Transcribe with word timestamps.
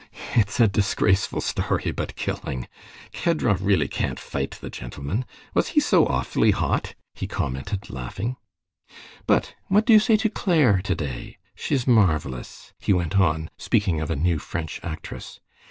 "It's 0.33 0.59
a 0.59 0.67
disgraceful 0.67 1.41
story, 1.41 1.91
but 1.91 2.15
killing. 2.15 2.67
Kedrov 3.13 3.61
really 3.61 3.87
can't 3.87 4.19
fight 4.19 4.57
the 4.59 4.71
gentleman! 4.71 5.25
Was 5.53 5.67
he 5.77 5.79
so 5.79 6.07
awfully 6.07 6.49
hot?" 6.49 6.95
he 7.13 7.27
commented, 7.27 7.87
laughing. 7.91 8.35
"But 9.27 9.53
what 9.67 9.85
do 9.85 9.93
you 9.93 9.99
say 9.99 10.17
to 10.17 10.29
Claire 10.31 10.81
today? 10.83 11.37
She's 11.53 11.85
marvelous," 11.85 12.73
he 12.79 12.93
went 12.93 13.19
on, 13.19 13.51
speaking 13.59 14.01
of 14.01 14.09
a 14.09 14.15
new 14.15 14.39
French 14.39 14.79
actress. 14.81 15.39